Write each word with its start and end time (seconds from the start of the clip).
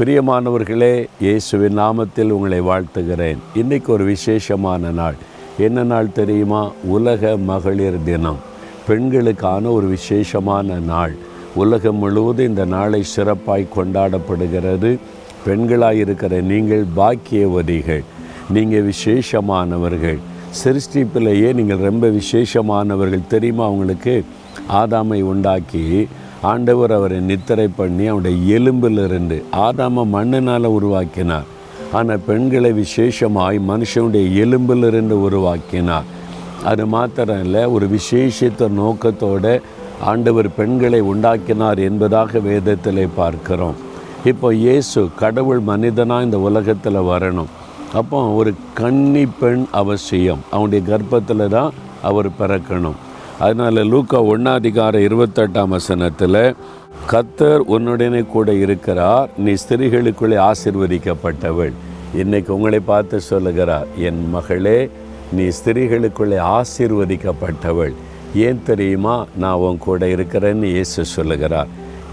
பிரியமானவர்களே 0.00 1.08
இயேசுவின் 1.20 1.78
நாமத்தில் 1.78 2.28
உங்களை 2.28 2.60
வாழ்த்துகிறேன். 2.60 3.36
இன்றைக்கு 3.54 3.92
ஒரு 3.92 4.04
விசேஷமான 4.04 4.90
நாள். 4.90 5.14
என்ன 5.58 5.82
நாள் 5.82 6.12
தெரியுமா? 6.12 6.70
உலக 6.84 7.36
மகளிர் 7.36 8.02
தினம். 8.04 8.36
பெண்களுக்கான 8.86 9.68
ஒரு 9.68 9.86
விசேஷமான 9.86 10.74
நாள். 10.74 11.14
உலகம் 11.54 11.96
முழுவதும் 11.96 12.46
இந்த 12.46 12.64
நாளை 12.64 13.04
சிறப்பாய் 13.16 13.66
கொண்டாடப்படுகிறது. 13.76 14.98
பெண்களாக 15.46 15.92
இருக்கிற 15.92 16.40
நீங்கள் 16.40 16.84
பாக்கியவதிகள். 16.96 18.04
நீங்கள் 18.50 18.90
விசேஷமானவர்கள். 18.90 20.18
சிருஷ்டிப்பிலேயே 20.64 21.52
நீங்கள் 21.54 21.78
ரொம்ப 21.78 22.10
விசேஷமானவர்கள். 22.10 23.26
தெரியுமா 23.26 23.66
அவங்களுக்கு 23.66 24.24
ஆதாமை 24.72 25.22
உண்டாக்கி 25.22 26.08
ஆண்டவர் 26.48 26.92
அவரை 26.96 27.18
நித்திரை 27.20 27.66
பண்ணி 27.78 28.04
அவருடைய 28.10 28.36
எலும்பிலிருந்து 28.58 29.36
ஆதாம 29.66 30.04
மண்ணினால் 30.14 30.68
உருவாக்கினார். 30.76 31.48
ஆனால் 31.98 32.24
பெண்களை 32.28 32.70
விசேஷமாய் 32.72 33.58
மனுஷனுடைய 33.70 34.26
எலும்பிலிருந்து 34.44 35.16
உருவாக்கினார். 35.26 36.08
அது 36.70 36.84
மாத்திரம் 36.94 37.42
இல்லை 37.44 37.62
ஒரு 37.74 37.86
விசேஷித்த 37.96 38.68
நோக்கத்தோடு 38.80 39.52
ஆண்டவர் 40.10 40.48
பெண்களை 40.58 41.00
உண்டாக்கினார் 41.12 41.78
என்பதாக 41.88 42.40
வேதத்தில் 42.48 43.02
பார்க்கிறோம். 43.20 43.76
இப்போ 44.30 44.48
இயேசு 44.64 45.00
கடவுள் 45.22 45.60
மனிதனாக 45.70 46.26
இந்த 46.26 46.38
உலகத்தில் 46.48 47.06
வரணும். 47.12 47.52
அப்போ 48.00 48.18
ஒரு 48.40 48.50
கன்னி 48.80 49.26
பெண் 49.40 49.64
அவசியம். 49.82 50.42
அவனுடைய 50.50 50.82
கர்ப்பத்தில் 50.90 51.52
தான் 51.56 51.72
அவர் 52.08 52.28
பிறக்கணும். 52.40 52.98
அதனால் 53.44 53.88
லூக்கா 53.90 54.18
ஒன்னாதிகார 54.32 54.96
இருபத்தெட்டாம் 55.08 55.72
வசனத்தில் 55.74 56.42
கத்தர் 57.12 57.62
உன்னுடனே 57.74 58.20
கூட 58.34 58.52
இருக்கிறார் 58.64 59.28
நீ 59.44 59.52
ஸ்திரீகளுக்குள்ளே 59.62 60.38
ஆசிர்வதிக்கப்பட்டவள். 60.48 61.72
இன்னைக்கு 62.22 62.50
உங்களை 62.56 62.80
பார்த்து 62.80 63.20
சொல்லுகிறார் 63.20 63.86
என் 64.08 64.20
மகளே 64.34 64.78
நீ 65.32 65.44
ஸ்திரீகளுக்குள்ளே 65.58 66.38
ஆசிர்வதிக்கப்பட்டவள். 66.58 67.94
ஏன் 68.46 68.60
தெரியுமா? 68.64 69.16
நான் 69.36 69.62
உன் 69.66 69.78
கூட 69.78 70.06
இருக்கிறேன்னு 70.16 70.68
இயேசு 70.76 71.04
சொல்லுகிறார். 71.04 71.70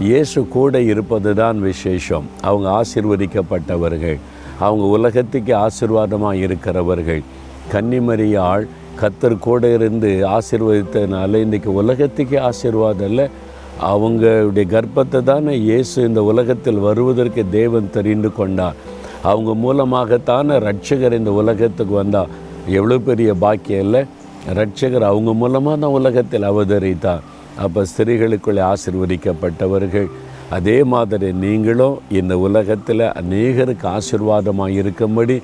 இயேசு 0.08 0.38
கூட 0.56 0.80
இருப்பது 0.92 1.30
தான் 1.34 1.60
விசேஷம். 1.60 2.26
அவங்க 2.48 2.68
ஆசிர்வதிக்கப்பட்டவர்கள். 2.80 4.18
அவங்க 4.66 4.84
உலகத்துக்கு 4.96 5.54
ஆசீர்வாதமாக 5.66 6.42
இருக்கிறவர்கள். 6.46 7.22
கன்னிமரியாள் 7.72 8.66
கத்தர் 9.00 9.36
கூட 9.46 9.62
இருந்து 9.76 10.10
ஆசீர்வதித்தனால 10.36 11.40
இன்றைக்கி 11.44 11.70
உலகத்துக்கே 11.80 12.38
ஆசீர்வாதம் 12.48 13.08
இல்லை 13.10 13.26
அவங்களுடைய 13.90 14.66
கர்ப்பத்தை 14.74 15.18
தானே 15.30 15.52
இயேசு 15.68 15.96
இந்த 16.08 16.20
உலகத்தில் 16.30 16.78
வருவதற்கு 16.86 17.42
தேவன் 17.58 17.92
தெரிந்து 17.96 18.30
கொண்டார். 18.38 18.78
அவங்க 19.30 19.50
மூலமாகத்தானே 19.64 20.56
ரட்சகர் 20.68 21.18
இந்த 21.18 21.32
உலகத்துக்கு 21.40 21.94
வந்தால் 22.02 22.32
எவ்வளோ 22.78 22.96
பெரிய 23.10 23.30
பாக்கியம் 23.44 23.84
இல்லை 23.86 24.02
ரட்சகர் 24.60 25.06
அவங்க 25.10 25.30
மூலமாக 25.42 25.76
தான் 25.84 25.96
உலகத்தில் 25.98 26.48
அவதரித்தார். 26.50 27.22
அப்போ 27.64 27.80
ஸ்திரீகளுக்குள்ளே 27.90 28.62
ஆசிர்வதிக்கப்பட்டவர்கள். 28.72 30.08
அதே 30.56 30.76
மாதிரி 30.92 31.28
நீங்களும் 31.44 31.96
இந்த 32.18 32.34
உலகத்தில் 32.46 33.04
அநேகருக்கு 33.20 33.86
ஆசிர்வாதமாக 33.96 34.78
இருக்கும்படி 34.80 35.36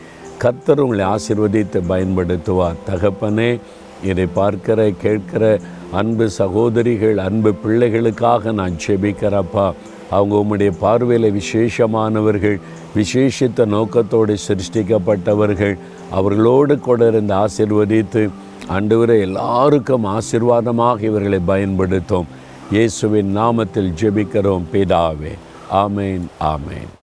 கத்தர் 0.43 0.83
உங்களை 0.85 1.05
ஆசிர்வதித்து 1.05 1.81
பயன்படுத்துவார் 1.89 2.83
தகப்பனே 2.91 3.61
இதை 4.05 4.27
பார்க்கிற 4.27 4.91
கேட்கிற 5.03 5.59
அன்பு 5.91 6.31
சகோதரிகள் 6.31 7.19
அன்பு 7.19 7.51
பிள்ளைகளுக்காக 7.65 8.53
நான் 8.53 8.77
செபிக்கிறப்பா. 8.87 9.67
அவங்க 10.11 10.35
உம்முடைய 10.37 10.73
பார்வையில் 10.81 11.37
விசேஷமானவர்கள் 11.41 12.59
விசேஷித்த 12.97 13.67
நோக்கத்தோடு 13.67 14.35
சிருஷ்டிக்கப்பட்டவர்கள் 14.47 15.77
அவர்களோடு 16.11 16.79
கூட 16.79 17.09
இருந்து 17.09 17.35
ஆசிர்வதித்து 17.35 18.31
அன்றுவரை 18.69 19.21
எல்லாருக்கும் 19.21 20.05
ஆசிர்வாதமாக 20.05 21.03
இவர்களை 21.11 21.41
பயன்படுத்தும். 21.53 22.29
இயேசுவின் 22.71 23.37
நாமத்தில் 23.39 23.95
ஜெபிக்கிறோம் 24.03 24.69
பிதாவே. 24.73 25.35
ஆமேன் 25.85 26.27
ஆமேன். 26.41 26.95